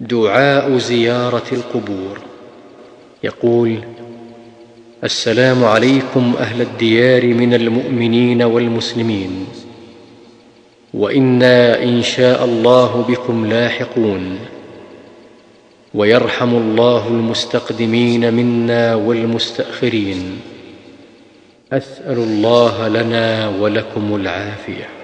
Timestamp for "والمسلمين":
8.42-9.46